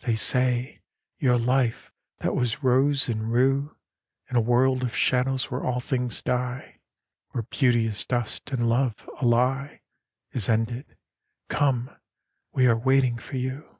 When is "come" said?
11.48-11.88